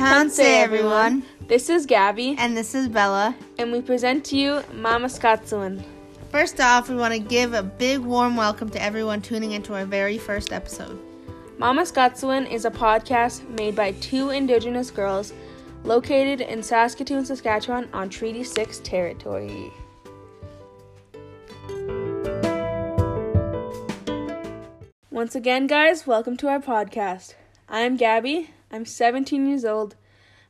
Tanse, 0.00 0.38
everyone. 0.40 1.24
This 1.46 1.68
is 1.68 1.84
Gabby, 1.84 2.34
And 2.38 2.56
this 2.56 2.74
is 2.74 2.88
Bella. 2.88 3.36
and 3.58 3.70
we 3.70 3.82
present 3.82 4.24
to 4.26 4.36
you 4.38 4.62
Mama 4.72 5.08
Skatsuan. 5.08 5.84
First 6.30 6.58
off, 6.58 6.88
we 6.88 6.96
want 6.96 7.12
to 7.12 7.20
give 7.20 7.52
a 7.52 7.62
big 7.62 7.98
warm 7.98 8.34
welcome 8.34 8.70
to 8.70 8.82
everyone 8.82 9.20
tuning 9.20 9.52
into 9.52 9.74
our 9.74 9.84
very 9.84 10.16
first 10.16 10.54
episode. 10.54 10.98
Mama 11.58 11.82
Skatsuan 11.82 12.50
is 12.50 12.64
a 12.64 12.70
podcast 12.70 13.46
made 13.50 13.76
by 13.76 13.92
two 13.92 14.30
Indigenous 14.30 14.90
girls 14.90 15.34
located 15.84 16.40
in 16.40 16.62
Saskatoon, 16.62 17.26
Saskatchewan 17.26 17.86
on 17.92 18.08
Treaty 18.08 18.42
6 18.42 18.78
territory. 18.78 19.70
Once 25.10 25.34
again, 25.34 25.66
guys, 25.66 26.06
welcome 26.06 26.38
to 26.38 26.48
our 26.48 26.58
podcast. 26.60 27.34
I'm 27.68 27.98
Gabby. 27.98 28.48
I'm 28.72 28.84
17 28.84 29.48
years 29.48 29.64
old. 29.64 29.96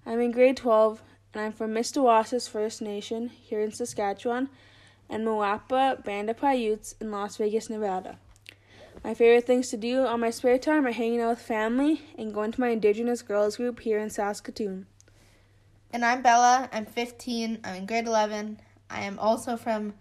I'm 0.05 0.21
in 0.21 0.31
grade 0.31 0.59
12, 0.59 1.03
and 1.33 1.43
I'm 1.43 1.53
from 1.53 1.73
Mistawasis 1.73 2.51
First 2.51 2.83
Nation 2.83 3.29
here 3.29 3.63
in 3.63 3.73
Saskatchewan 3.73 4.51
and 5.09 5.27
Moapa 5.27 6.05
Band 6.05 6.29
of 6.29 6.37
Paiutes 6.37 6.95
in 7.01 7.11
Las 7.11 7.39
Vegas, 7.39 7.71
Nevada. 7.71 8.19
My 9.03 9.15
favorite 9.15 9.47
things 9.47 9.69
to 9.69 9.79
do 9.79 10.05
on 10.05 10.21
my 10.21 10.29
spare 10.29 10.59
time 10.59 10.87
are 10.87 10.93
hanging 10.93 11.23
out 11.23 11.31
with 11.31 11.41
family 11.41 12.03
and 12.19 12.35
going 12.35 12.53
to 12.53 12.61
my 12.61 12.69
Indigenous 12.69 13.23
girls 13.23 13.57
group 13.57 13.81
here 13.81 13.99
in 13.99 14.11
Saskatoon. 14.11 14.87
And 15.91 16.05
I'm 16.05 16.21
Bella. 16.21 16.69
I'm 16.75 16.85
15. 16.85 17.61
I'm 17.65 17.75
in 17.75 17.87
grade 17.87 18.07
11. 18.07 18.61
I 18.91 19.01
am 19.05 19.19
also 19.19 19.57
from 19.57 19.95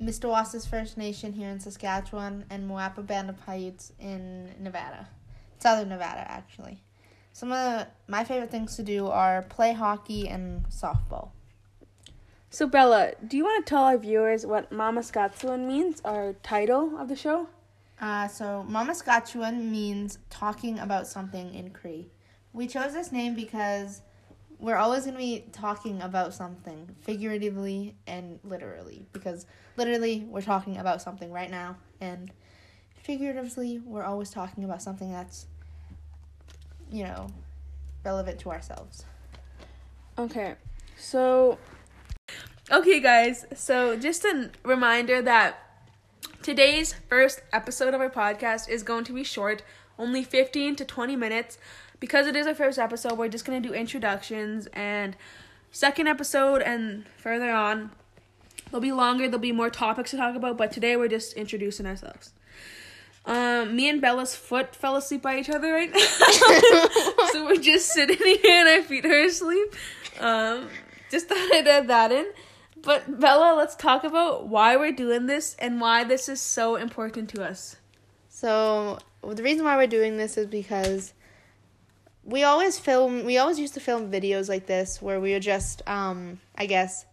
Mistawasis 0.00 0.68
First 0.68 0.98
Nation 0.98 1.32
here 1.32 1.48
in 1.48 1.60
Saskatchewan 1.60 2.44
and 2.50 2.68
Moapa 2.68 3.06
Band 3.06 3.30
of 3.30 3.44
Paiutes 3.46 3.92
in 3.98 4.54
Nevada. 4.60 5.08
Southern 5.58 5.88
Nevada, 5.88 6.30
actually. 6.30 6.82
Some 7.38 7.52
of 7.52 7.58
the, 7.58 7.86
my 8.08 8.24
favorite 8.24 8.50
things 8.50 8.74
to 8.74 8.82
do 8.82 9.06
are 9.06 9.42
play 9.42 9.72
hockey 9.72 10.28
and 10.28 10.68
softball. 10.70 11.28
So, 12.50 12.66
Bella, 12.66 13.12
do 13.24 13.36
you 13.36 13.44
want 13.44 13.64
to 13.64 13.70
tell 13.70 13.84
our 13.84 13.96
viewers 13.96 14.44
what 14.44 14.72
Mama 14.72 15.02
Skatsuan 15.02 15.64
means, 15.64 16.00
our 16.04 16.32
title 16.42 16.98
of 16.98 17.06
the 17.06 17.14
show? 17.14 17.46
Uh, 18.00 18.26
so 18.26 18.64
Mama 18.66 18.92
Skatsuan 18.92 19.70
means 19.70 20.18
talking 20.30 20.80
about 20.80 21.06
something 21.06 21.54
in 21.54 21.70
Cree. 21.70 22.10
We 22.52 22.66
chose 22.66 22.92
this 22.92 23.12
name 23.12 23.36
because 23.36 24.02
we're 24.58 24.74
always 24.74 25.04
going 25.04 25.14
to 25.14 25.20
be 25.20 25.44
talking 25.52 26.02
about 26.02 26.34
something 26.34 26.92
figuratively 27.02 27.94
and 28.08 28.40
literally 28.42 29.06
because 29.12 29.46
literally 29.76 30.26
we're 30.28 30.42
talking 30.42 30.78
about 30.78 31.02
something 31.02 31.30
right 31.30 31.52
now 31.52 31.76
and 32.00 32.32
figuratively 33.00 33.78
we're 33.84 34.02
always 34.02 34.30
talking 34.30 34.64
about 34.64 34.82
something 34.82 35.12
that's 35.12 35.46
you 36.90 37.04
know 37.04 37.28
relevant 38.04 38.38
to 38.40 38.50
ourselves. 38.50 39.04
Okay, 40.18 40.54
so. 40.96 41.58
Okay, 42.70 43.00
guys, 43.00 43.46
so 43.54 43.96
just 43.96 44.26
a 44.26 44.50
reminder 44.62 45.22
that 45.22 45.56
today's 46.42 46.94
first 47.08 47.40
episode 47.50 47.94
of 47.94 48.00
our 48.00 48.10
podcast 48.10 48.68
is 48.68 48.82
going 48.82 49.04
to 49.04 49.12
be 49.12 49.24
short, 49.24 49.62
only 49.98 50.22
15 50.22 50.76
to 50.76 50.84
20 50.84 51.16
minutes. 51.16 51.56
Because 52.00 52.26
it 52.26 52.36
is 52.36 52.46
our 52.46 52.54
first 52.54 52.78
episode, 52.78 53.18
we're 53.18 53.28
just 53.28 53.44
going 53.44 53.60
to 53.62 53.68
do 53.68 53.74
introductions 53.74 54.68
and 54.72 55.16
second 55.70 56.06
episode 56.06 56.62
and 56.62 57.06
further 57.16 57.50
on. 57.50 57.90
They'll 58.70 58.80
be 58.80 58.92
longer, 58.92 59.24
there'll 59.24 59.38
be 59.38 59.52
more 59.52 59.70
topics 59.70 60.10
to 60.10 60.16
talk 60.16 60.36
about, 60.36 60.58
but 60.58 60.70
today 60.70 60.96
we're 60.96 61.08
just 61.08 61.32
introducing 61.32 61.86
ourselves. 61.86 62.32
Um, 63.24 63.76
me 63.76 63.88
and 63.88 64.00
Bella's 64.00 64.34
foot 64.34 64.74
fell 64.74 64.96
asleep 64.96 65.22
by 65.22 65.38
each 65.38 65.50
other 65.50 65.72
right 65.72 65.90
now. 65.92 65.98
so 67.32 67.44
we're 67.44 67.56
just 67.56 67.88
sitting 67.92 68.16
here 68.16 68.40
and 68.44 68.68
our 68.68 68.82
feet 68.82 69.04
are 69.04 69.20
asleep. 69.20 69.74
Um, 70.18 70.68
just 71.10 71.28
thought 71.28 71.50
I'd 71.52 71.66
add 71.68 71.88
that 71.88 72.12
in. 72.12 72.26
But 72.82 73.20
Bella, 73.20 73.54
let's 73.56 73.74
talk 73.74 74.04
about 74.04 74.48
why 74.48 74.76
we're 74.76 74.92
doing 74.92 75.26
this 75.26 75.56
and 75.58 75.80
why 75.80 76.04
this 76.04 76.28
is 76.28 76.40
so 76.40 76.76
important 76.76 77.28
to 77.30 77.44
us. 77.44 77.76
So 78.28 78.98
the 79.22 79.42
reason 79.42 79.64
why 79.64 79.76
we're 79.76 79.88
doing 79.88 80.16
this 80.16 80.38
is 80.38 80.46
because 80.46 81.12
we 82.24 82.44
always 82.44 82.78
film. 82.78 83.24
We 83.24 83.38
always 83.38 83.58
used 83.58 83.74
to 83.74 83.80
film 83.80 84.12
videos 84.12 84.48
like 84.48 84.66
this 84.66 85.02
where 85.02 85.18
we 85.18 85.32
would 85.32 85.42
just, 85.42 85.82
um, 85.88 86.40
I 86.56 86.66
guess, 86.66 87.04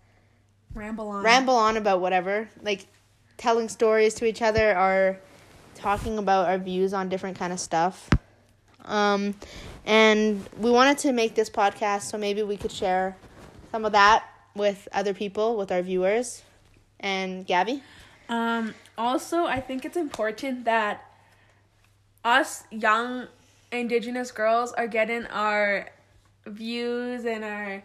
Ramble 0.73 1.07
on. 1.07 1.23
ramble 1.23 1.55
on 1.55 1.77
about 1.77 2.01
whatever, 2.01 2.49
like 2.61 2.85
telling 3.37 3.69
stories 3.69 4.13
to 4.15 4.25
each 4.25 4.41
other 4.41 4.77
or 4.77 5.19
talking 5.75 6.17
about 6.17 6.47
our 6.47 6.57
views 6.57 6.93
on 6.93 7.09
different 7.09 7.37
kind 7.37 7.53
of 7.53 7.59
stuff. 7.59 8.09
Um, 8.85 9.35
and 9.85 10.43
we 10.57 10.71
wanted 10.71 10.97
to 10.99 11.11
make 11.11 11.35
this 11.35 11.49
podcast 11.49 12.03
so 12.03 12.17
maybe 12.17 12.43
we 12.43 12.57
could 12.57 12.71
share 12.71 13.15
some 13.71 13.85
of 13.85 13.91
that 13.91 14.23
with 14.55 14.87
other 14.93 15.13
people, 15.13 15.57
with 15.57 15.71
our 15.71 15.81
viewers. 15.81 16.41
And 16.99 17.45
Gabby, 17.45 17.83
Um, 18.29 18.73
also, 18.97 19.45
I 19.45 19.59
think 19.59 19.85
it's 19.85 19.97
important 19.97 20.65
that 20.65 21.05
us 22.23 22.63
young 22.71 23.27
Indigenous 23.71 24.31
girls 24.31 24.71
are 24.73 24.87
getting 24.87 25.25
our 25.27 25.89
views 26.45 27.25
and 27.25 27.43
our 27.43 27.83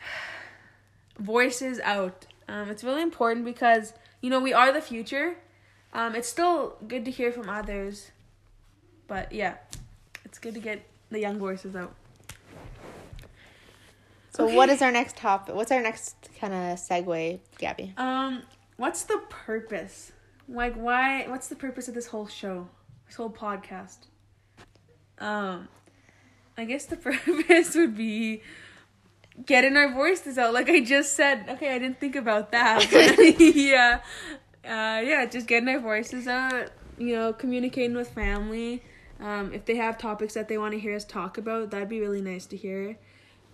voices 1.18 1.80
out. 1.80 2.26
Um, 2.48 2.68
it's 2.70 2.82
really 2.82 3.02
important 3.02 3.44
because 3.44 3.92
you 4.20 4.28
know 4.30 4.40
we 4.40 4.52
are 4.52 4.72
the 4.72 4.80
future. 4.80 5.36
Um, 5.92 6.14
it's 6.14 6.28
still 6.28 6.76
good 6.86 7.04
to 7.04 7.10
hear 7.10 7.32
from 7.32 7.48
others, 7.48 8.10
but 9.08 9.32
yeah, 9.32 9.54
it's 10.24 10.38
good 10.38 10.54
to 10.54 10.60
get 10.60 10.82
the 11.10 11.18
young 11.18 11.38
voices 11.38 11.74
out. 11.74 11.94
so 14.30 14.44
Okay. 14.44 14.54
what 14.56 14.68
is 14.68 14.80
our 14.82 14.92
next 14.92 15.16
topic? 15.16 15.54
What's 15.54 15.72
our 15.72 15.80
next 15.82 16.28
kind 16.38 16.52
of 16.54 16.78
segue, 16.78 17.40
Gabby? 17.58 17.92
Um, 17.96 18.42
what's 18.76 19.02
the 19.02 19.18
purpose? 19.28 20.12
Like, 20.48 20.74
why? 20.74 21.26
What's 21.28 21.48
the 21.48 21.56
purpose 21.56 21.88
of 21.88 21.94
this 21.94 22.06
whole 22.08 22.26
show, 22.28 22.68
this 23.06 23.16
whole 23.16 23.30
podcast? 23.30 23.98
Um, 25.18 25.68
I 26.56 26.64
guess 26.64 26.86
the 26.86 26.96
purpose 27.08 27.74
would 27.74 27.96
be 27.96 28.42
getting 29.44 29.76
our 29.76 29.92
voices 29.92 30.38
out. 30.38 30.52
Like 30.54 30.68
I 30.68 30.80
just 30.80 31.14
said. 31.14 31.46
Okay, 31.48 31.74
I 31.74 31.78
didn't 31.80 31.98
think 32.00 32.14
about 32.16 32.52
that. 32.52 32.90
yeah, 33.40 34.00
uh, 34.64 35.00
yeah, 35.04 35.26
just 35.26 35.46
getting 35.46 35.68
our 35.68 35.80
voices 35.80 36.26
out. 36.26 36.70
You 36.98 37.16
know, 37.16 37.32
communicating 37.32 37.96
with 37.96 38.10
family. 38.10 38.82
Um, 39.20 39.52
if 39.52 39.64
they 39.64 39.76
have 39.76 39.98
topics 39.98 40.34
that 40.34 40.48
they 40.48 40.58
want 40.58 40.72
to 40.72 40.80
hear 40.80 40.94
us 40.94 41.04
talk 41.04 41.38
about, 41.38 41.70
that'd 41.70 41.88
be 41.88 42.00
really 42.00 42.22
nice 42.22 42.46
to 42.46 42.56
hear. 42.56 42.98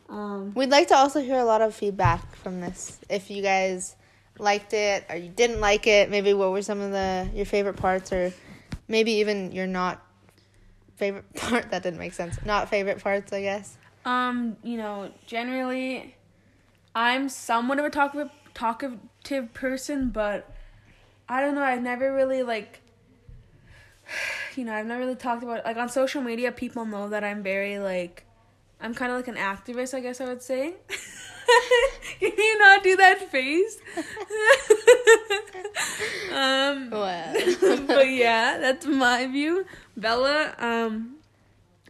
Um, 0.08 0.52
We'd 0.54 0.70
like 0.70 0.88
to 0.88 0.96
also 0.96 1.20
hear 1.20 1.38
a 1.38 1.44
lot 1.44 1.62
of 1.62 1.74
feedback 1.74 2.36
from 2.36 2.60
this. 2.60 3.00
If 3.08 3.30
you 3.30 3.42
guys 3.42 3.96
liked 4.38 4.72
it 4.72 5.04
or 5.08 5.16
you 5.16 5.28
didn't 5.28 5.60
like 5.60 5.86
it, 5.86 6.10
maybe 6.10 6.32
what 6.34 6.52
were 6.52 6.62
some 6.62 6.80
of 6.80 6.92
the 6.92 7.28
your 7.34 7.46
favorite 7.46 7.76
parts 7.76 8.12
or 8.12 8.32
maybe 8.88 9.12
even 9.12 9.50
your 9.52 9.66
not 9.66 10.04
favorite 10.96 11.32
part 11.36 11.70
that 11.70 11.82
didn't 11.82 11.98
make 11.98 12.12
sense. 12.14 12.38
Not 12.44 12.68
favorite 12.68 13.02
parts, 13.02 13.32
I 13.32 13.42
guess. 13.42 13.76
Um, 14.04 14.56
you 14.62 14.76
know, 14.76 15.10
generally, 15.26 16.14
I'm 16.94 17.28
somewhat 17.28 17.80
of 17.80 17.84
a 17.84 17.90
talkative, 17.90 18.30
talkative 18.54 19.52
person, 19.52 20.10
but 20.10 20.48
I 21.28 21.40
don't 21.40 21.54
know. 21.54 21.62
I've 21.62 21.82
never 21.82 22.14
really 22.14 22.42
like, 22.42 22.80
you 24.56 24.64
know, 24.64 24.74
I've 24.74 24.86
never 24.86 25.00
really 25.00 25.16
talked 25.16 25.42
about 25.42 25.64
like 25.64 25.76
on 25.76 25.88
social 25.88 26.22
media. 26.22 26.52
People 26.52 26.84
know 26.84 27.08
that 27.08 27.24
I'm 27.24 27.42
very 27.42 27.78
like, 27.78 28.24
I'm 28.80 28.94
kind 28.94 29.10
of 29.10 29.16
like 29.16 29.28
an 29.28 29.36
activist, 29.36 29.94
I 29.94 30.00
guess 30.00 30.20
I 30.20 30.26
would 30.26 30.42
say. 30.42 30.74
Can 32.20 32.32
you 32.36 32.58
not 32.58 32.82
do 32.82 32.96
that 32.96 33.20
face? 33.30 33.78
um, 36.32 36.90
Well. 36.90 37.34
but 37.86 38.08
yeah, 38.08 38.58
that's 38.58 38.86
my 38.86 39.26
view. 39.26 39.64
Bella, 39.96 40.54
um, 40.58 41.15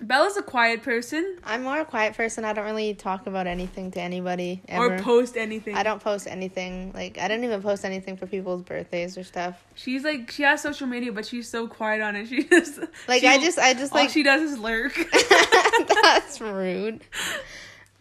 Bella's 0.03 0.37
a 0.37 0.43
quiet 0.43 0.83
person. 0.83 1.39
I'm 1.43 1.63
more 1.63 1.81
a 1.81 1.85
quiet 1.87 2.15
person. 2.15 2.45
I 2.45 2.53
don't 2.53 2.67
really 2.67 2.93
talk 2.93 3.27
about 3.27 3.47
anything 3.47 3.91
to 3.93 4.01
anybody 4.01 4.61
ever. 4.69 4.97
or 4.97 4.99
post 4.99 5.39
anything. 5.39 5.75
I 5.75 5.83
don't 5.85 6.03
post 6.03 6.27
anything. 6.27 6.93
Like 6.93 7.17
I 7.19 7.29
didn't 7.29 7.45
even 7.45 7.63
post 7.63 7.83
anything 7.83 8.19
for 8.19 8.27
people's 8.27 8.61
birthdays 8.63 9.17
or 9.17 9.25
stuff. 9.25 9.65
She's 9.75 10.05
like 10.05 10.31
she 10.31 10.43
has 10.43 10.61
social 10.61 10.87
media, 10.87 11.13
but 11.13 11.25
she's 11.25 11.49
so 11.49 11.67
quiet 11.67 12.03
on 12.03 12.15
it. 12.15 12.27
She 12.29 12.45
just 12.45 12.79
Like 13.09 13.23
she- 13.23 13.27
I 13.29 13.39
just 13.39 13.59
I 13.59 13.73
just 13.73 13.93
all 13.95 13.99
like 14.01 14.11
she 14.11 14.23
does 14.23 14.43
is 14.43 14.59
lurk. 14.59 14.95
That's 16.03 16.41
rude. 16.43 17.01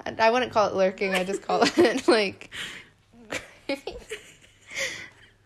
I, 0.06 0.16
I 0.20 0.30
wouldn't 0.32 0.52
call 0.52 0.68
it 0.68 0.76
lurking. 0.76 1.16
I 1.16 1.24
just 1.24 1.44
call 1.44 1.64
it 1.64 2.08
like. 2.10 2.50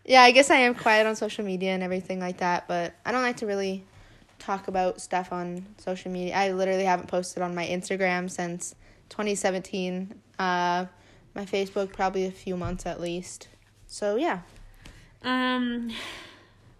yeah, 0.04 0.22
I 0.22 0.32
guess 0.32 0.50
I 0.50 0.56
am 0.56 0.74
quiet 0.74 1.06
on 1.06 1.14
social 1.14 1.44
media 1.44 1.70
and 1.70 1.82
everything 1.84 2.18
like 2.18 2.38
that, 2.38 2.66
but 2.66 2.92
I 3.06 3.12
don't 3.12 3.22
like 3.22 3.36
to 3.38 3.46
really 3.46 3.84
talk 4.40 4.66
about 4.68 5.00
stuff 5.00 5.32
on 5.32 5.66
social 5.78 6.10
media. 6.10 6.34
I 6.34 6.52
literally 6.52 6.84
haven't 6.84 7.06
posted 7.08 7.42
on 7.42 7.54
my 7.54 7.66
Instagram 7.66 8.28
since 8.30 8.74
2017. 9.10 10.12
Uh, 10.38 10.86
my 11.34 11.44
Facebook 11.44 11.92
probably 11.92 12.26
a 12.26 12.30
few 12.32 12.56
months 12.56 12.86
at 12.86 13.00
least. 13.00 13.48
So 13.86 14.16
yeah, 14.16 14.40
um, 15.22 15.90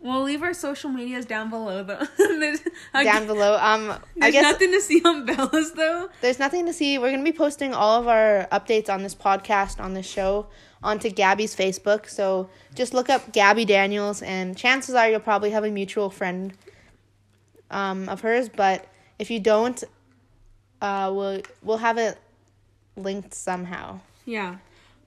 We'll 0.02 0.22
leave 0.22 0.42
our 0.42 0.54
social 0.54 0.88
medias 0.88 1.26
down 1.26 1.50
below 1.50 1.82
though. 1.82 2.06
Down 3.04 3.26
below. 3.26 3.58
Um, 3.60 3.90
I 3.90 3.98
There's 4.16 4.32
guess 4.32 4.42
nothing 4.44 4.72
to 4.72 4.80
see 4.80 5.02
on 5.04 5.26
Bella's 5.26 5.72
though. 5.72 6.08
there's 6.22 6.38
nothing 6.38 6.64
to 6.66 6.72
see. 6.72 6.96
We're 6.96 7.10
gonna 7.10 7.22
be 7.22 7.32
posting 7.32 7.74
all 7.74 8.00
of 8.00 8.08
our 8.08 8.48
updates 8.50 8.88
on 8.88 9.02
this 9.02 9.14
podcast 9.14 9.78
on 9.78 9.92
this 9.92 10.06
show 10.06 10.46
onto 10.82 11.10
Gabby's 11.10 11.54
Facebook. 11.54 12.08
So 12.08 12.48
just 12.74 12.94
look 12.94 13.10
up 13.10 13.32
Gabby 13.32 13.66
Daniels, 13.66 14.22
and 14.22 14.56
chances 14.56 14.94
are 14.94 15.10
you'll 15.10 15.20
probably 15.20 15.50
have 15.50 15.64
a 15.64 15.70
mutual 15.70 16.08
friend 16.08 16.54
um, 17.70 18.08
of 18.08 18.20
hers. 18.20 18.48
But 18.48 18.86
if 19.18 19.30
you 19.30 19.40
don't, 19.40 19.82
uh, 20.80 21.10
we'll 21.14 21.42
we'll 21.62 21.78
have 21.78 21.98
it 21.98 22.18
linked 22.96 23.34
somehow. 23.34 24.00
Yeah. 24.24 24.56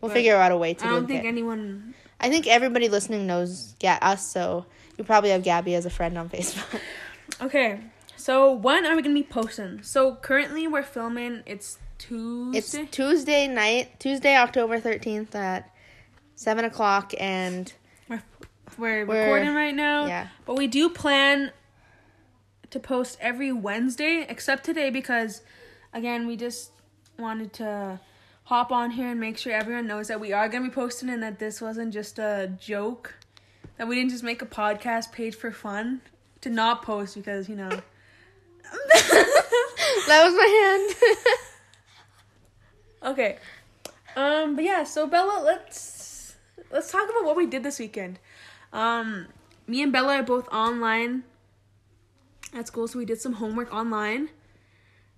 We'll 0.01 0.12
figure 0.12 0.36
out 0.36 0.51
a 0.51 0.57
way 0.57 0.74
to 0.74 0.86
I 0.86 0.89
don't 0.89 1.07
think 1.07 1.24
it. 1.24 1.27
anyone. 1.27 1.94
I 2.19 2.30
think 2.30 2.45
everybody 2.45 2.89
listening 2.89 3.25
knows 3.25 3.75
yeah, 3.81 3.98
us, 4.01 4.27
so 4.27 4.65
you 4.98 5.04
probably 5.06 5.30
have 5.30 5.44
Gabby 5.44 5.75
as 5.75 5.86
a 5.86 5.89
friend 5.89 6.18
on 6.18 6.30
Facebook. 6.30 6.80
Okay. 7.42 7.80
So 8.18 8.51
when 8.51 8.86
are 8.86 8.95
we 8.95 9.01
gonna 9.01 9.15
be 9.15 9.24
posting? 9.24 9.81
So 9.81 10.15
currently 10.15 10.68
we're 10.68 10.83
filming. 10.83 11.42
It's 11.45 11.77
Tuesday. 11.98 12.57
It's 12.81 12.92
Tuesday 12.92 13.48
night, 13.48 13.98
Tuesday, 14.00 14.36
October 14.36 14.80
13th 14.80 15.33
at 15.33 15.74
7 16.36 16.65
o'clock, 16.65 17.13
and 17.18 17.71
we're, 18.10 18.21
we're 18.77 19.06
we're- 19.06 19.21
recording 19.24 19.56
right 19.56 19.74
now. 19.74 20.06
yeah. 20.06 20.27
But 20.45 20.57
we 20.57 20.68
do 20.68 20.89
plan 20.89 21.51
to 22.73 22.79
post 22.79 23.17
every 23.21 23.51
Wednesday, 23.51 24.25
except 24.27 24.63
today 24.65 24.89
because, 24.89 25.41
again, 25.93 26.27
we 26.27 26.35
just 26.35 26.71
wanted 27.17 27.53
to 27.53 27.99
hop 28.45 28.71
on 28.71 28.91
here 28.91 29.09
and 29.09 29.19
make 29.19 29.37
sure 29.37 29.53
everyone 29.53 29.87
knows 29.87 30.09
that 30.09 30.19
we 30.19 30.33
are 30.33 30.49
gonna 30.49 30.65
be 30.65 30.71
posting 30.73 31.09
and 31.09 31.23
that 31.23 31.39
this 31.39 31.61
wasn't 31.61 31.93
just 31.93 32.19
a 32.19 32.51
joke. 32.59 33.15
That 33.77 33.87
we 33.87 33.95
didn't 33.95 34.11
just 34.11 34.23
make 34.23 34.41
a 34.41 34.45
podcast 34.45 35.11
page 35.11 35.35
for 35.35 35.51
fun 35.51 36.01
to 36.41 36.49
not 36.49 36.81
post 36.81 37.15
because 37.15 37.47
you 37.47 37.55
know. 37.55 37.69
that 38.89 40.23
was 40.23 40.33
my 40.33 40.95
hand. 40.99 41.17
Okay. 43.03 43.37
Um, 44.15 44.55
but 44.55 44.63
yeah, 44.63 44.85
so 44.85 45.07
Bella, 45.07 45.43
let's 45.43 46.35
let's 46.71 46.89
talk 46.89 47.03
about 47.09 47.25
what 47.25 47.35
we 47.35 47.45
did 47.45 47.61
this 47.61 47.77
weekend. 47.77 48.17
Um, 48.71 49.27
me 49.67 49.81
and 49.81 49.91
Bella 49.91 50.19
are 50.19 50.23
both 50.23 50.47
online 50.53 51.23
at 52.53 52.67
school, 52.67 52.88
so 52.88 53.00
we 53.00 53.05
did 53.05 53.19
some 53.19 53.33
homework 53.33 53.73
online. 53.73 54.29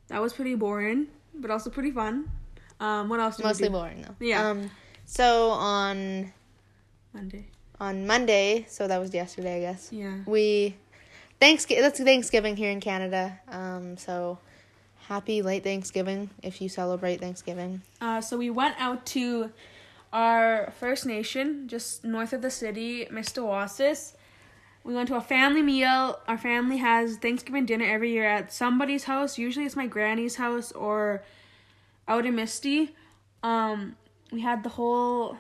That 0.08 0.22
was 0.22 0.34
pretty 0.34 0.56
boring, 0.56 1.08
but 1.34 1.52
also 1.52 1.70
pretty 1.70 1.92
fun. 1.92 2.32
Um, 2.80 3.10
what 3.10 3.20
else 3.20 3.38
did 3.38 3.46
Mostly 3.46 3.70
boring 3.70 4.02
though. 4.02 4.16
Yeah. 4.26 4.50
Um, 4.50 4.70
so 5.06 5.50
on 5.52 6.32
Monday. 7.14 7.46
on 7.80 8.06
Monday, 8.06 8.66
so 8.70 8.88
that 8.88 9.00
was 9.00 9.14
yesterday, 9.14 9.58
I 9.58 9.60
guess. 9.62 9.90
Yeah. 9.92 10.18
We 10.26 10.76
Thanksgiving. 11.40 11.84
That's 11.84 12.00
Thanksgiving 12.00 12.56
here 12.56 12.72
in 12.72 12.80
Canada. 12.80 13.40
Um, 13.50 13.98
so 13.98 14.40
happy 15.08 15.42
late 15.42 15.64
Thanksgiving 15.64 16.30
if 16.44 16.62
you 16.62 16.70
celebrate 16.70 17.20
Thanksgiving. 17.20 17.82
Uh, 18.02 18.22
so 18.22 18.38
we 18.38 18.50
went 18.50 18.76
out 18.80 19.06
to 19.08 19.52
our 20.12 20.72
First 20.80 21.06
Nation, 21.06 21.68
just 21.68 22.04
north 22.04 22.34
of 22.34 22.42
the 22.42 22.52
city, 22.52 23.06
Mistawasis. 23.06 24.14
We 24.86 24.94
went 24.94 25.08
to 25.10 25.16
a 25.16 25.22
family 25.22 25.64
meal. 25.64 26.20
Our 26.28 26.38
family 26.38 26.78
has 26.78 27.18
Thanksgiving 27.18 27.66
dinner 27.66 27.86
every 27.86 28.12
year 28.12 28.26
at 28.26 28.54
somebody's 28.54 29.06
house. 29.06 29.38
Usually 29.38 29.66
it's 29.66 29.76
my 29.76 29.88
granny's 29.88 30.36
house 30.36 30.72
or 30.72 31.24
out 32.08 32.26
in 32.26 32.36
Misty. 32.36 32.96
Um, 33.42 33.96
we 34.32 34.42
had 34.42 34.62
the 34.64 34.70
whole, 34.70 35.38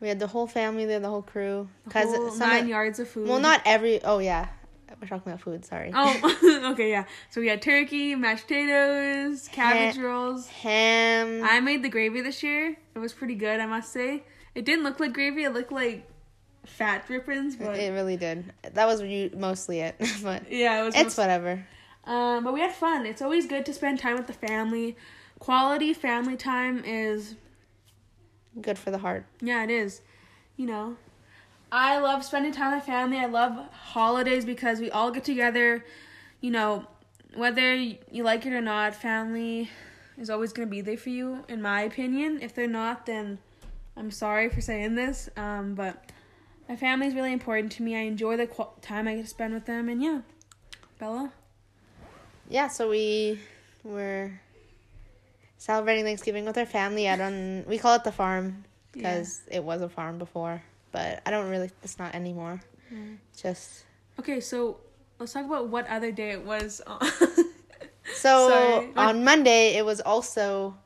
We 0.00 0.08
had 0.08 0.18
the 0.18 0.26
whole 0.26 0.48
family 0.48 0.86
there, 0.86 0.98
the 0.98 1.08
whole 1.08 1.22
crew. 1.22 1.68
the 1.84 1.90
Cause 1.90 2.06
whole 2.14 2.30
some 2.30 2.48
nine 2.48 2.62
of- 2.64 2.68
yards 2.68 2.98
of 2.98 3.08
food. 3.08 3.28
well, 3.28 3.38
not 3.38 3.62
every. 3.64 4.02
Oh 4.02 4.18
yeah, 4.18 4.48
we're 5.00 5.06
talking 5.06 5.30
about 5.32 5.40
food. 5.40 5.64
Sorry. 5.64 5.92
Oh, 5.94 6.68
okay, 6.72 6.90
yeah. 6.90 7.04
So 7.30 7.40
we 7.40 7.46
had 7.46 7.62
turkey, 7.62 8.16
mashed 8.16 8.48
potatoes, 8.48 9.46
cabbage 9.52 9.96
Ha- 9.98 10.02
rolls. 10.02 10.48
ham. 10.48 11.42
I 11.44 11.60
made 11.60 11.84
the 11.84 11.88
gravy 11.88 12.22
this 12.22 12.42
year. 12.42 12.76
It 12.96 12.98
was 12.98 13.12
pretty 13.12 13.36
good, 13.36 13.60
I 13.60 13.66
must 13.66 13.92
say. 13.92 14.24
It 14.56 14.64
didn't 14.64 14.82
look 14.82 14.98
like 14.98 15.12
gravy. 15.12 15.44
It 15.44 15.52
looked 15.52 15.70
like 15.72 16.08
fat 16.66 17.06
drippings, 17.06 17.56
but 17.56 17.78
It 17.78 17.92
really 17.92 18.16
did. 18.16 18.52
That 18.74 18.86
was 18.86 19.02
mostly 19.34 19.80
it, 19.80 19.96
but 20.22 20.50
yeah, 20.50 20.80
it 20.82 20.84
was. 20.84 20.94
it's 20.96 21.16
whatever. 21.16 21.64
um, 22.04 22.44
but 22.44 22.52
we 22.52 22.60
had 22.60 22.72
fun. 22.72 23.06
It's 23.06 23.22
always 23.22 23.46
good 23.46 23.64
to 23.66 23.72
spend 23.72 23.98
time 23.98 24.16
with 24.16 24.26
the 24.26 24.32
family. 24.32 24.96
Quality 25.38 25.94
family 25.94 26.36
time 26.36 26.82
is 26.84 27.36
Good 28.60 28.78
for 28.78 28.90
the 28.90 28.98
heart. 28.98 29.26
yeah, 29.40 29.62
it 29.64 29.70
is. 29.70 30.02
You 30.56 30.66
know, 30.66 30.96
I 31.72 31.98
love 31.98 32.24
spending 32.24 32.52
time 32.52 32.74
with 32.74 32.84
family. 32.84 33.16
I 33.18 33.26
love 33.26 33.52
holidays 33.72 34.44
because 34.44 34.80
we 34.80 34.90
all 34.90 35.10
get 35.10 35.24
together. 35.24 35.84
You 36.40 36.50
know, 36.50 36.86
whether 37.34 37.74
you 37.74 38.22
like 38.24 38.44
it 38.44 38.52
or 38.52 38.60
not, 38.60 38.94
family 38.94 39.70
is 40.18 40.28
always 40.28 40.52
going 40.52 40.68
to 40.68 40.70
be 40.70 40.80
there 40.82 40.96
for 40.98 41.08
you, 41.10 41.44
in 41.48 41.62
my 41.62 41.82
opinion. 41.82 42.40
If 42.42 42.54
they're 42.54 42.66
not, 42.66 43.06
then 43.06 43.38
I'm 43.96 44.10
sorry 44.10 44.50
for 44.50 44.60
saying 44.60 44.96
this. 44.96 45.30
Um, 45.36 45.74
but 45.74 46.10
my 46.70 46.76
family 46.76 47.08
is 47.08 47.14
really 47.16 47.32
important 47.32 47.72
to 47.72 47.82
me. 47.82 47.96
I 47.96 48.02
enjoy 48.02 48.36
the 48.36 48.46
qu- 48.46 48.68
time 48.80 49.08
I 49.08 49.16
get 49.16 49.22
to 49.22 49.28
spend 49.28 49.52
with 49.52 49.66
them, 49.66 49.88
and 49.88 50.00
yeah, 50.00 50.20
Bella. 51.00 51.32
Yeah, 52.48 52.68
so 52.68 52.88
we 52.88 53.40
were 53.82 54.30
celebrating 55.58 56.04
Thanksgiving 56.04 56.44
with 56.44 56.56
our 56.56 56.64
family 56.66 57.08
out 57.08 57.20
on 57.20 57.64
we 57.66 57.76
call 57.76 57.96
it 57.96 58.04
the 58.04 58.12
farm 58.12 58.64
because 58.92 59.42
it 59.50 59.64
was 59.64 59.82
a 59.82 59.88
farm 59.88 60.18
before, 60.18 60.62
but 60.92 61.20
I 61.26 61.32
don't 61.32 61.50
really 61.50 61.70
it's 61.82 61.98
not 61.98 62.14
anymore. 62.14 62.60
Mm. 62.94 63.16
Just 63.36 63.84
Okay, 64.20 64.38
so 64.38 64.78
let's 65.18 65.32
talk 65.32 65.46
about 65.46 65.68
what 65.68 65.88
other 65.88 66.12
day 66.12 66.30
it 66.30 66.44
was. 66.44 66.80
on- 66.86 67.00
so 68.14 68.48
Sorry. 68.48 68.92
on 68.96 69.24
Monday 69.24 69.76
it 69.76 69.84
was 69.84 70.00
also 70.00 70.76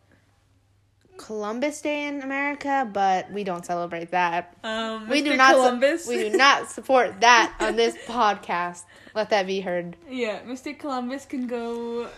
Columbus 1.17 1.81
Day 1.81 2.07
in 2.09 2.23
America, 2.23 2.89
but 2.93 3.31
we 3.31 3.45
don't 3.45 3.65
celebrate 3.65 4.11
that. 4.11 4.57
um, 4.65 5.09
We 5.09 5.23
do 5.23 5.33
Mr. 5.33 5.37
not 5.37 6.03
su- 6.03 6.09
we 6.11 6.31
do 6.31 6.37
not 6.37 6.71
support 6.71 7.21
that 7.21 7.55
on 7.61 7.77
this 7.77 7.97
podcast. 8.07 8.83
Let 9.15 9.31
that 9.31 9.47
be 9.47 9.61
heard. 9.61 9.97
Yeah, 10.09 10.41
Mr. 10.43 10.77
Columbus 10.79 11.25
can 11.27 11.47
go. 11.47 12.09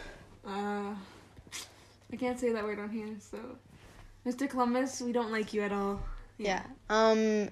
Uh, 0.46 0.94
I 2.12 2.16
can't 2.18 2.38
say 2.38 2.52
that 2.52 2.64
word 2.64 2.78
on 2.78 2.90
here, 2.90 3.08
so. 3.18 3.38
Mr. 4.26 4.48
Columbus, 4.48 5.00
we 5.02 5.12
don't 5.12 5.30
like 5.30 5.52
you 5.54 5.62
at 5.62 5.72
all. 5.72 6.00
Yeah. 6.38 6.62
Um 6.90 7.48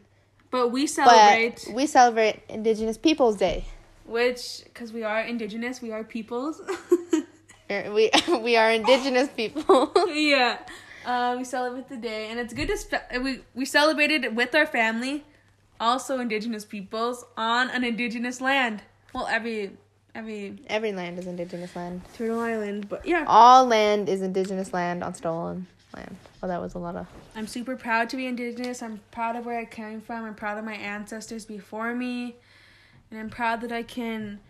But 0.50 0.68
we 0.72 0.86
celebrate, 0.86 1.62
but 1.66 1.74
we 1.74 1.86
celebrate 1.86 2.42
Indigenous 2.48 2.98
Peoples 2.98 3.36
Day. 3.36 3.64
which, 4.06 4.62
because 4.64 4.92
we 4.92 5.02
are 5.04 5.20
indigenous, 5.22 5.80
we 5.82 5.92
are 5.92 6.04
peoples. 6.04 6.60
We 7.70 8.10
we 8.42 8.56
are 8.56 8.70
indigenous 8.70 9.28
people. 9.30 9.90
yeah. 10.12 10.58
Uh, 11.04 11.34
we 11.38 11.44
celebrate 11.44 11.88
the 11.88 11.96
day, 11.96 12.28
and 12.30 12.38
it's 12.40 12.54
good 12.54 12.68
to 12.68 12.76
spe- 12.76 13.20
we 13.20 13.40
we 13.54 13.64
celebrated 13.64 14.34
with 14.34 14.54
our 14.54 14.66
family, 14.66 15.24
also 15.78 16.18
indigenous 16.18 16.64
peoples 16.64 17.24
on 17.36 17.70
an 17.70 17.84
indigenous 17.84 18.40
land. 18.40 18.82
Well, 19.12 19.26
every 19.26 19.72
every 20.14 20.58
Every 20.68 20.92
land 20.92 21.18
is 21.18 21.26
indigenous 21.26 21.76
land. 21.76 22.02
Turtle 22.14 22.40
Island, 22.40 22.88
but 22.88 23.06
yeah, 23.06 23.24
All 23.26 23.66
land 23.66 24.08
is 24.08 24.22
indigenous 24.22 24.72
land 24.72 25.04
on 25.04 25.14
stolen 25.14 25.66
land. 25.94 26.16
Well, 26.40 26.48
that 26.48 26.60
was 26.60 26.74
a 26.74 26.78
lot 26.78 26.96
of. 26.96 27.06
I'm 27.36 27.46
super 27.46 27.76
proud 27.76 28.08
to 28.10 28.16
be 28.16 28.26
indigenous. 28.26 28.82
I'm 28.82 29.00
proud 29.10 29.36
of 29.36 29.44
where 29.46 29.58
I 29.58 29.64
came 29.64 30.00
from. 30.00 30.24
I'm 30.24 30.34
proud 30.34 30.58
of 30.58 30.64
my 30.64 30.74
ancestors 30.74 31.44
before 31.44 31.94
me. 31.94 32.36
And 33.10 33.20
I'm 33.20 33.30
proud 33.30 33.60
that 33.60 33.72
I 33.72 33.82
can, 33.82 34.40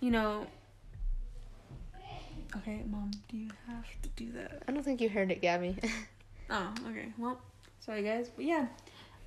you 0.00 0.10
know. 0.10 0.46
Okay, 2.58 2.82
mom, 2.88 3.10
do 3.28 3.36
you 3.36 3.50
have 3.66 3.84
to 4.02 4.08
do 4.16 4.32
that? 4.32 4.62
I 4.66 4.72
don't 4.72 4.82
think 4.84 5.00
you 5.00 5.08
heard 5.08 5.30
it, 5.30 5.40
Gabby. 5.40 5.76
Oh, 6.48 6.72
okay. 6.88 7.12
Well, 7.18 7.40
sorry 7.80 8.04
guys. 8.04 8.30
But 8.36 8.44
yeah, 8.44 8.66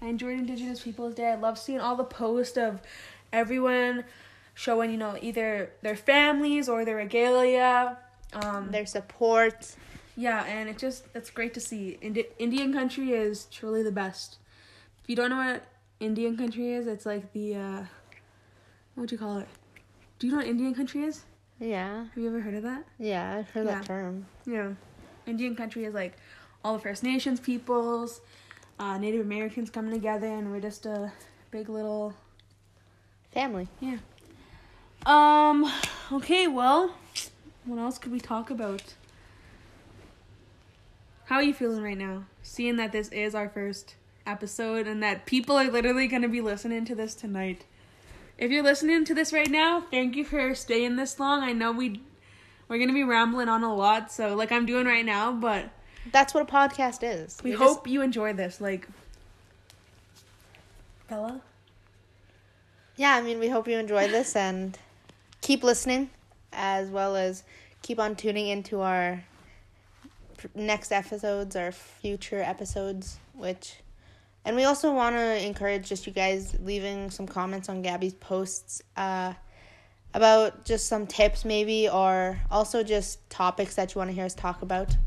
I 0.02 0.06
enjoyed 0.06 0.40
Indigenous 0.40 0.82
Peoples 0.82 1.16
Day. 1.16 1.28
I 1.32 1.36
love 1.36 1.60
seeing 1.60 1.82
all 1.82 1.98
the 1.98 2.06
posts 2.06 2.56
of 2.58 2.80
everyone 3.34 4.06
showing, 4.54 4.90
you 4.92 4.96
know, 4.96 5.18
either 5.22 5.70
their 5.82 5.98
families 5.98 6.70
or 6.70 6.86
their 6.86 6.96
regalia. 6.96 7.98
Um, 8.32 8.72
Their 8.72 8.86
support. 8.86 9.76
yeah, 10.16 10.46
and 10.46 10.70
it 10.70 10.78
just 10.78 11.08
it's 11.14 11.30
great 11.30 11.54
to 11.56 11.60
see. 11.60 11.98
Indi- 12.02 12.28
Indian 12.38 12.72
country 12.72 13.12
is 13.12 13.48
truly 13.52 13.84
the 13.84 13.92
best. 13.92 14.38
If 15.04 15.10
you 15.10 15.18
don't 15.18 15.30
know 15.32 15.36
what 15.38 15.66
Indian 16.00 16.38
country 16.38 16.72
is, 16.72 16.88
it's 16.88 17.06
like 17.06 17.34
the 17.34 17.56
uh 17.56 17.80
what 18.94 19.02
would 19.02 19.12
you 19.12 19.18
call 19.18 19.40
it? 19.40 19.48
Do 20.20 20.28
you 20.28 20.32
know 20.32 20.38
what 20.40 20.48
Indian 20.48 20.74
country 20.74 21.04
is? 21.04 21.24
Yeah, 21.60 22.06
Have 22.06 22.18
you 22.18 22.28
ever 22.28 22.40
heard 22.40 22.54
of 22.56 22.64
that? 22.64 22.86
yeah, 22.98 23.36
I've 23.38 23.50
heard 23.50 23.66
Yeah. 23.68 23.76
that 23.76 23.86
term. 23.86 24.26
Yeah. 24.46 24.74
Indian 25.26 25.56
country 25.56 25.84
is 25.86 25.94
like 25.94 26.14
all 26.64 26.74
the 26.74 26.80
First 26.80 27.04
Nations 27.04 27.40
peoples, 27.40 28.22
uh, 28.80 28.98
Native 28.98 29.22
Americans 29.26 29.70
coming 29.70 29.92
together 29.92 30.28
and 30.28 30.52
we're 30.52 30.62
just 30.62 30.86
a 30.86 31.12
big 31.52 31.70
little 31.70 32.14
Family. 33.32 33.68
Yeah. 33.80 33.98
Um 35.06 35.72
okay, 36.12 36.48
well, 36.48 36.96
what 37.66 37.78
else 37.78 37.98
could 38.00 38.12
we 38.12 38.20
talk 38.20 38.50
about? 38.50 38.96
How 41.26 41.36
are 41.36 41.44
you 41.44 41.54
feeling 41.54 41.84
right 41.84 41.98
now? 41.98 42.24
Seeing 42.42 42.78
that 42.78 42.92
this 42.92 43.10
is 43.10 43.36
our 43.36 43.48
first 43.48 43.96
episode 44.26 44.88
and 44.88 45.04
that 45.04 45.28
people 45.28 45.56
are 45.58 45.70
literally 45.70 46.08
going 46.08 46.24
to 46.24 46.28
be 46.28 46.42
listening 46.42 46.86
to 46.86 46.96
this 46.96 47.14
tonight. 47.14 47.66
If 48.40 48.52
you're 48.52 48.64
listening 48.64 49.04
to 49.06 49.14
this 49.14 49.34
right 49.34 49.50
now, 49.50 49.82
thank 49.92 50.16
you 50.16 50.24
for 50.24 50.56
staying 50.56 50.96
this 50.96 51.20
long. 51.20 51.44
I 51.44 51.52
know 51.52 51.74
we 51.74 52.02
we're 52.70 52.80
gonna 52.80 52.94
be 52.94 53.04
rambling 53.04 53.50
on 53.50 53.64
a 53.64 53.76
lot, 53.76 54.12
so 54.12 54.34
like 54.36 54.52
I'm 54.52 54.66
doing 54.66 54.86
right 54.86 55.06
now, 55.06 55.34
but 55.34 55.70
That's 56.12 56.34
what 56.34 56.44
a 56.44 56.52
podcast 56.52 57.00
is. 57.04 57.38
we 57.44 57.52
hope 57.52 57.86
you 57.86 58.02
enjoy 58.02 58.32
this. 58.34 58.62
Like, 58.62 58.88
Bella. 61.10 61.42
yeah, 62.96 63.16
I 63.16 63.22
mean, 63.22 63.40
we 63.40 63.50
hope 63.50 63.68
you 63.68 63.78
enjoy 63.78 64.08
this 64.08 64.36
and 64.48 64.78
keep 65.42 65.62
listening, 65.64 66.10
as 66.54 66.90
well 66.90 67.18
as 67.18 67.44
keep 67.82 68.00
on 68.00 68.16
tuning 68.16 68.48
into 68.48 68.80
our 68.80 69.24
next 70.56 70.94
episodes, 70.94 71.56
our 71.58 71.74
future 71.74 72.42
episodes, 72.42 73.20
which. 73.34 73.76
And 74.50 74.56
we 74.56 74.64
also 74.64 74.92
want 74.92 75.16
to 75.16 75.46
encourage 75.46 75.88
just 75.88 76.08
you 76.08 76.12
guys 76.12 76.56
leaving 76.64 77.12
some 77.12 77.28
comments 77.28 77.70
on 77.70 77.84
Gabby's 77.84 78.16
posts 78.16 78.82
uh, 78.98 79.34
about 80.16 80.66
just 80.66 80.88
some 80.88 81.06
tips, 81.06 81.46
maybe, 81.46 81.88
or 81.88 82.40
also 82.50 82.82
just 82.82 83.30
topics 83.30 83.76
that 83.76 83.94
you 83.94 84.00
want 84.00 84.10
to 84.10 84.16
hear 84.16 84.26
us 84.26 84.34
talk 84.34 84.64
about. 84.64 84.98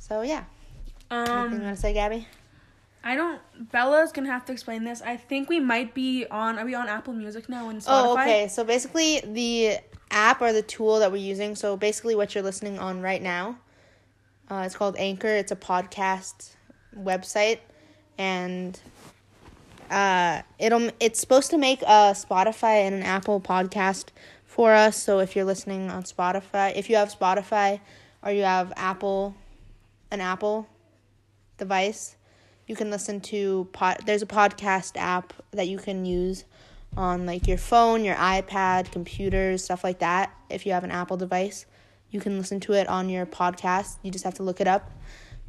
So, 0.00 0.22
yeah. 0.22 0.42
Anything 1.08 1.34
you 1.34 1.40
Um, 1.40 1.62
want 1.62 1.76
to 1.76 1.80
say, 1.80 1.92
Gabby? 1.92 2.26
I 3.04 3.14
don't. 3.14 3.40
Bella's 3.70 4.10
gonna 4.10 4.28
have 4.28 4.44
to 4.46 4.52
explain 4.52 4.82
this. 4.82 5.02
I 5.02 5.16
think 5.16 5.48
we 5.48 5.60
might 5.60 5.94
be 5.94 6.26
on. 6.28 6.58
Are 6.58 6.64
we 6.64 6.74
on 6.74 6.88
Apple 6.88 7.14
Music 7.14 7.48
now 7.48 7.68
and 7.68 7.80
Spotify? 7.80 7.86
Oh, 7.86 8.12
okay. 8.20 8.48
So 8.48 8.64
basically, 8.64 9.20
the 9.20 9.78
app 10.10 10.42
or 10.42 10.52
the 10.52 10.62
tool 10.62 10.98
that 10.98 11.12
we're 11.12 11.18
using. 11.18 11.54
So 11.54 11.76
basically, 11.76 12.16
what 12.16 12.34
you're 12.34 12.42
listening 12.42 12.80
on 12.80 13.00
right 13.02 13.22
now, 13.22 13.56
uh, 14.50 14.64
it's 14.66 14.74
called 14.74 14.96
Anchor. 14.98 15.28
It's 15.28 15.52
a 15.52 15.56
podcast 15.56 16.56
website, 16.98 17.60
and 18.18 18.78
uh, 19.90 20.42
it'll 20.58 20.90
it's 21.00 21.20
supposed 21.20 21.50
to 21.50 21.58
make 21.58 21.80
a 21.82 22.12
Spotify 22.14 22.86
and 22.86 22.94
an 22.94 23.02
Apple 23.02 23.40
podcast 23.40 24.06
for 24.44 24.74
us. 24.74 24.96
So 24.96 25.20
if 25.20 25.36
you're 25.36 25.44
listening 25.44 25.88
on 25.90 26.02
Spotify, 26.02 26.76
if 26.76 26.90
you 26.90 26.96
have 26.96 27.16
Spotify 27.16 27.80
or 28.22 28.32
you 28.32 28.42
have 28.42 28.72
Apple, 28.76 29.36
an 30.10 30.20
Apple 30.20 30.68
device, 31.56 32.16
you 32.66 32.76
can 32.76 32.90
listen 32.90 33.20
to 33.20 33.68
pod. 33.72 33.98
There's 34.04 34.22
a 34.22 34.26
podcast 34.26 34.92
app 34.96 35.32
that 35.52 35.68
you 35.68 35.78
can 35.78 36.04
use 36.04 36.44
on 36.96 37.26
like 37.26 37.46
your 37.46 37.58
phone, 37.58 38.04
your 38.04 38.16
iPad, 38.16 38.90
computers, 38.90 39.64
stuff 39.64 39.84
like 39.84 40.00
that. 40.00 40.34
If 40.50 40.66
you 40.66 40.72
have 40.72 40.84
an 40.84 40.90
Apple 40.90 41.16
device, 41.16 41.66
you 42.10 42.20
can 42.20 42.38
listen 42.38 42.60
to 42.60 42.72
it 42.72 42.88
on 42.88 43.08
your 43.08 43.26
podcast. 43.26 43.96
You 44.02 44.10
just 44.10 44.24
have 44.24 44.34
to 44.34 44.42
look 44.42 44.60
it 44.60 44.66
up. 44.66 44.90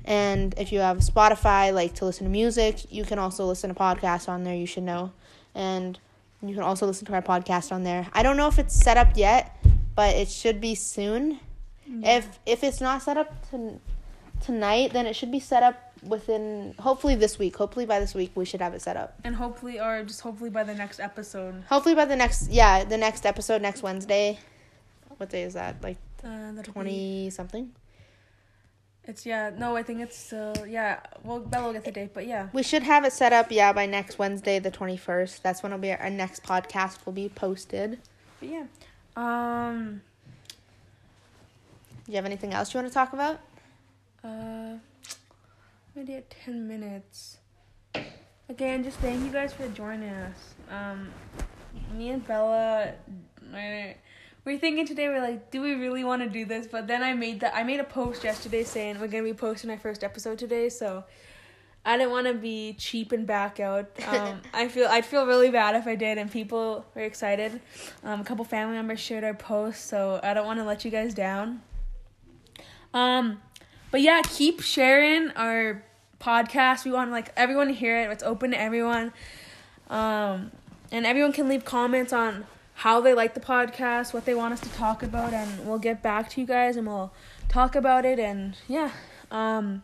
And 0.06 0.54
if 0.58 0.72
you 0.72 0.80
have 0.80 0.98
Spotify, 0.98 1.74
like 1.74 1.94
to 1.96 2.06
listen 2.06 2.26
to 2.26 2.32
music, 2.32 2.92
you 2.92 3.04
can 3.06 3.20
also 3.20 3.46
listen 3.46 3.70
to 3.74 3.76
podcasts 3.80 4.28
on 4.28 4.44
there. 4.44 4.56
You 4.56 4.66
should 4.66 4.84
know, 4.84 5.12
and 5.54 6.00
you 6.42 6.54
can 6.54 6.64
also 6.64 6.86
listen 6.88 7.06
to 7.08 7.14
our 7.14 7.22
podcast 7.22 7.72
on 7.72 7.84
there. 7.84 8.08
I 8.14 8.24
don't 8.24 8.38
know 8.38 8.48
if 8.48 8.58
it's 8.60 8.74
set 8.76 8.98
up 8.98 9.10
yet, 9.16 9.56
but 9.96 10.16
it 10.16 10.30
should 10.30 10.60
be 10.62 10.74
soon. 10.76 11.40
If 12.04 12.40
if 12.46 12.64
it's 12.64 12.82
not 12.82 13.02
set 13.02 13.18
up 13.18 13.50
to, 13.50 13.80
tonight, 14.42 14.94
then 14.94 15.06
it 15.08 15.16
should 15.16 15.32
be 15.32 15.40
set 15.40 15.64
up 15.64 15.76
within 16.04 16.74
hopefully 16.80 17.16
this 17.16 17.38
week. 17.40 17.58
Hopefully 17.58 17.86
by 17.86 18.00
this 18.00 18.14
week 18.16 18.32
we 18.36 18.46
should 18.46 18.62
have 18.62 18.74
it 18.74 18.82
set 18.82 18.96
up. 18.96 19.20
And 19.24 19.36
hopefully, 19.36 19.80
or 19.80 20.04
just 20.04 20.22
hopefully 20.22 20.50
by 20.52 20.64
the 20.64 20.76
next 20.76 21.00
episode. 21.00 21.64
Hopefully 21.68 21.96
by 21.96 22.06
the 22.06 22.16
next 22.16 22.50
yeah, 22.50 22.84
the 22.84 22.98
next 22.98 23.26
episode 23.26 23.62
next 23.62 23.82
Wednesday. 23.84 24.40
What 25.18 25.30
day 25.30 25.44
is 25.44 25.56
that? 25.56 25.84
Like 25.84 25.98
Uh, 26.24 26.52
that'll 26.54 26.64
be- 26.64 26.72
twenty 26.72 27.30
something? 27.32 27.72
It's 29.10 29.26
yeah. 29.26 29.50
No, 29.58 29.76
I 29.76 29.82
think 29.82 30.02
it's 30.02 30.16
still 30.16 30.54
yeah. 30.68 31.00
Well, 31.24 31.40
Bella 31.40 31.66
will 31.66 31.74
get 31.74 31.84
the 31.84 31.92
date, 31.92 32.14
but 32.14 32.28
yeah. 32.28 32.50
We 32.54 32.62
should 32.62 32.84
have 32.84 33.04
it 33.06 33.12
set 33.12 33.34
up, 33.34 33.48
yeah, 33.50 33.74
by 33.74 33.88
next 33.88 34.20
Wednesday 34.20 34.60
the 34.60 34.70
twenty 34.70 34.98
first. 34.98 35.42
That's 35.42 35.64
when 35.64 35.72
it'll 35.72 35.82
be 35.82 35.92
our 35.92 36.12
next 36.12 36.44
podcast 36.44 37.04
will 37.08 37.14
be 37.14 37.28
posted. 37.28 37.98
But 38.40 38.50
yeah. 38.50 38.66
Um. 39.18 40.02
Do 42.06 42.12
you 42.12 42.18
have 42.18 42.26
anything 42.26 42.54
else 42.54 42.72
you 42.72 42.80
want 42.80 42.88
to 42.88 42.94
talk 42.94 43.14
about? 43.14 43.40
Uh. 44.24 44.76
Maybe 45.96 46.14
at 46.14 46.30
ten 46.30 46.68
minutes. 46.68 47.38
Again, 48.48 48.84
just 48.84 48.98
thank 48.98 49.26
you 49.26 49.32
guys 49.32 49.54
for 49.54 49.68
joining 49.70 50.10
us. 50.10 50.54
Um, 50.70 51.10
me 51.96 52.12
and 52.12 52.26
Bella, 52.28 52.94
we're 54.46 54.58
thinking 54.58 54.86
today. 54.86 55.08
We're 55.08 55.22
like, 55.22 55.52
do 55.52 55.62
we 55.62 55.76
really 55.76 56.04
want 56.04 56.22
to 56.22 56.30
do 56.30 56.46
this? 56.46 56.68
But 56.68 56.88
then 56.88 57.04
I 57.04 57.14
made 57.14 57.42
that. 57.42 57.56
I 57.56 57.64
made 57.64 57.80
a 57.80 57.84
post 57.84 58.24
yesterday 58.24 58.64
saying 58.64 59.00
we're 59.00 59.08
gonna 59.08 59.24
be 59.24 59.34
posting 59.34 59.70
our 59.70 59.78
first 59.78 60.04
episode 60.04 60.40
today. 60.40 60.70
So 60.70 61.04
I 61.86 61.98
didn't 61.98 62.12
want 62.12 62.28
to 62.28 62.34
be 62.34 62.74
cheap 62.74 63.12
and 63.12 63.26
back 63.26 63.60
out. 63.60 63.90
Um, 64.08 64.42
I 64.54 64.68
feel 64.68 64.88
I'd 64.88 65.06
feel 65.06 65.26
really 65.26 65.50
bad 65.50 65.76
if 65.76 65.88
I 65.88 65.96
did, 65.96 66.18
and 66.18 66.32
people 66.32 66.86
were 66.96 67.02
excited. 67.02 67.60
Um, 68.04 68.22
a 68.22 68.24
couple 68.24 68.46
family 68.46 68.76
members 68.76 69.00
shared 69.00 69.24
our 69.24 69.34
post, 69.34 69.86
so 69.86 70.20
I 70.24 70.34
don't 70.34 70.46
want 70.46 70.60
to 70.60 70.66
let 70.66 70.86
you 70.86 70.92
guys 70.92 71.14
down. 71.14 71.62
Um, 72.94 73.42
but 73.92 74.02
yeah, 74.02 74.22
keep 74.24 74.62
sharing 74.62 75.32
our 75.32 75.84
podcast. 76.20 76.86
We 76.86 76.92
want 76.92 77.12
like 77.12 77.32
everyone 77.36 77.68
to 77.68 77.74
hear 77.74 78.00
it. 78.02 78.12
It's 78.12 78.24
open 78.24 78.52
to 78.52 78.60
everyone. 78.60 79.14
Um, 79.90 80.52
and 80.92 81.06
everyone 81.06 81.34
can 81.34 81.48
leave 81.48 81.66
comments 81.66 82.14
on 82.14 82.46
how 82.84 83.02
they 83.02 83.14
like 83.14 83.34
the 83.34 83.42
podcast, 83.42 84.14
what 84.14 84.24
they 84.24 84.34
want 84.34 84.54
us 84.54 84.62
to 84.62 84.70
talk 84.70 85.04
about, 85.04 85.34
and 85.34 85.68
we'll 85.68 85.80
get 85.80 86.02
back 86.02 86.30
to 86.30 86.40
you 86.40 86.48
guys 86.48 86.78
and 86.78 86.88
we'll 86.88 87.12
talk 87.50 87.76
about 87.76 88.06
it. 88.06 88.20
And 88.20 88.56
yeah, 88.70 88.92
um, 89.32 89.84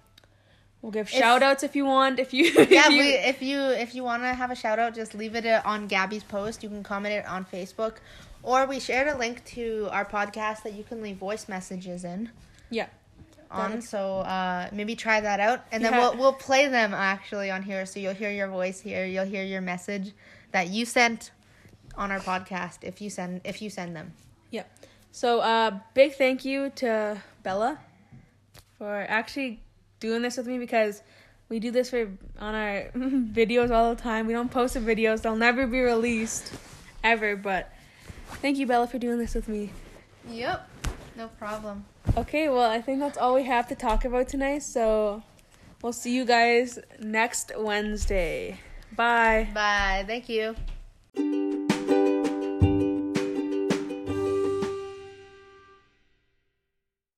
we'll 0.82 0.94
give 0.94 1.10
shout 1.10 1.44
outs 1.44 1.62
if 1.64 1.76
you 1.76 1.84
want. 1.86 2.20
If 2.20 2.34
you, 2.34 2.46
if 2.58 2.72
yeah, 2.72 2.88
you- 2.88 3.00
we, 3.00 3.10
if 3.10 3.42
you 3.42 3.60
if 3.60 3.94
you 3.96 4.04
want 4.04 4.24
to 4.24 4.34
have 4.34 4.50
a 4.50 4.56
shout 4.56 4.80
out, 4.80 4.96
just 4.96 5.14
leave 5.14 5.36
it 5.36 5.46
uh, 5.46 5.62
on 5.66 5.88
Gabby's 5.88 6.24
post. 6.24 6.64
You 6.64 6.70
can 6.70 6.84
comment 6.84 7.14
it 7.16 7.26
on 7.28 7.44
Facebook, 7.46 7.96
or 8.44 8.66
we 8.66 8.80
shared 8.80 9.10
a 9.10 9.18
link 9.18 9.44
to 9.56 9.90
our 9.92 10.06
podcast 10.06 10.64
that 10.64 10.74
you 10.74 10.84
can 10.86 11.02
leave 11.02 11.18
voice 11.18 11.50
messages 11.50 12.06
in. 12.06 12.30
Yeah. 12.70 12.88
On 13.52 13.82
so 13.82 14.20
uh, 14.20 14.70
maybe 14.72 14.96
try 14.96 15.20
that 15.22 15.40
out, 15.42 15.66
and 15.72 15.84
then 15.84 15.92
Yeah. 15.92 16.00
we'll 16.00 16.18
we'll 16.18 16.34
play 16.34 16.68
them 16.70 16.94
actually 16.94 17.52
on 17.52 17.62
here, 17.62 17.86
so 17.86 18.00
you'll 18.00 18.14
hear 18.14 18.32
your 18.32 18.48
voice 18.48 18.80
here. 18.80 19.06
You'll 19.06 19.26
hear 19.26 19.44
your 19.44 19.62
message 19.62 20.14
that 20.52 20.70
you 20.70 20.86
sent 20.86 21.32
on 21.98 22.12
our 22.12 22.20
podcast 22.20 22.80
if 22.82 23.02
you 23.02 23.10
send 23.10 23.42
if 23.44 23.62
you 23.62 23.70
send 23.70 23.96
them. 23.96 24.14
Yep. 24.52 24.70
So, 25.12 25.40
uh, 25.40 25.80
big 25.94 26.16
thank 26.16 26.44
you 26.44 26.72
to 26.76 27.22
Bella 27.44 27.80
for 28.78 29.06
actually 29.08 29.62
doing 30.00 30.22
this 30.22 30.38
with 30.38 30.48
me 30.48 30.58
because 30.58 31.02
we 31.48 31.60
do 31.60 31.72
this 31.72 31.90
for 31.90 32.10
on 32.40 32.56
our 32.56 32.90
videos 32.96 33.72
all 33.72 33.96
the 33.96 34.02
time. 34.02 34.28
We 34.28 34.34
don't 34.34 34.52
post 34.52 34.74
the 34.74 34.82
videos; 34.82 35.22
they'll 35.22 35.36
never 35.36 35.68
be 35.68 35.80
released 35.80 36.52
ever. 37.04 37.36
But 37.36 37.72
thank 38.42 38.58
you, 38.58 38.68
Bella, 38.68 38.88
for 38.88 38.98
doing 38.98 39.18
this 39.18 39.36
with 39.36 39.48
me. 39.48 39.72
Yep, 40.30 40.70
no 41.16 41.28
problem. 41.28 41.86
Okay, 42.18 42.50
well, 42.50 42.70
I 42.70 42.82
think 42.82 43.00
that's 43.00 43.18
all 43.18 43.36
we 43.36 43.44
have 43.44 43.68
to 43.70 43.76
talk 43.76 44.06
about 44.06 44.28
tonight. 44.28 44.64
So, 44.64 45.24
we'll 45.82 45.94
see 45.94 46.16
you 46.16 46.26
guys 46.26 46.80
next 47.00 47.52
Wednesday. 47.58 48.60
Bye. 48.96 49.50
Bye. 49.54 50.04
Thank 50.08 50.30
you. 50.30 50.56